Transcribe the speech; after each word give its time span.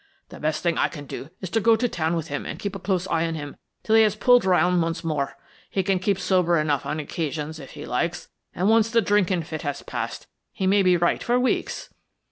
The 0.29 0.39
best 0.39 0.63
thing 0.63 0.79
I 0.79 0.87
can 0.87 1.05
do 1.05 1.29
is 1.41 1.51
to 1.51 1.59
go 1.59 1.75
to 1.75 1.87
town 1.87 2.15
with 2.15 2.27
him 2.27 2.43
and 2.43 2.57
keep 2.57 2.75
a 2.75 2.79
close 2.79 3.05
eye 3.09 3.27
on 3.27 3.35
him 3.35 3.57
till 3.83 3.95
he 3.95 4.01
has 4.01 4.15
pulled 4.15 4.45
round 4.45 4.81
once 4.81 5.03
more. 5.03 5.37
He 5.69 5.83
can 5.83 5.99
keep 5.99 6.17
sober 6.17 6.57
enough 6.57 6.87
on 6.87 6.99
occasions 6.99 7.59
if 7.59 7.73
he 7.73 7.85
likes, 7.85 8.27
and 8.55 8.67
once 8.67 8.89
the 8.89 9.01
drinking 9.03 9.43
fit 9.43 9.61
has 9.61 9.83
passed 9.83 10.25
he 10.51 10.65
may 10.65 10.81
be 10.81 10.97
right 10.97 11.21
for 11.21 11.39
weeks." 11.39 11.89